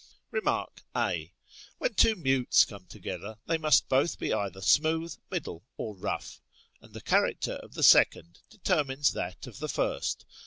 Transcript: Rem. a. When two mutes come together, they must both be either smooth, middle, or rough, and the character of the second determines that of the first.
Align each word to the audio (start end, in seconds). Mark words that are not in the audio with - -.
Rem. 0.31 0.47
a. 0.95 1.31
When 1.77 1.93
two 1.93 2.15
mutes 2.15 2.65
come 2.65 2.87
together, 2.87 3.37
they 3.45 3.59
must 3.59 3.87
both 3.87 4.17
be 4.17 4.33
either 4.33 4.59
smooth, 4.59 5.15
middle, 5.29 5.63
or 5.77 5.95
rough, 5.95 6.41
and 6.81 6.91
the 6.95 7.01
character 7.01 7.57
of 7.61 7.75
the 7.75 7.83
second 7.83 8.39
determines 8.49 9.13
that 9.13 9.45
of 9.45 9.59
the 9.59 9.69
first. 9.69 10.25